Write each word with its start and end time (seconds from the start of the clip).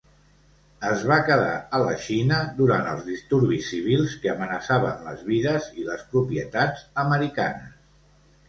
Es 0.91 1.03
va 1.11 1.17
quedar 1.27 1.51
a 1.79 1.81
la 1.83 1.91
Xina 2.05 2.39
durant 2.61 2.89
els 2.93 3.05
disturbis 3.11 3.69
civils 3.75 4.15
que 4.25 4.33
amenaçaven 4.33 5.07
les 5.11 5.23
vides 5.29 5.71
i 5.83 5.87
les 5.91 6.05
propietats 6.17 6.87
americanes. 7.05 7.79